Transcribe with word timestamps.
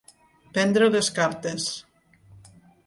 Prendre 0.57 0.89
les 0.95 1.11
cartes. 1.21 1.69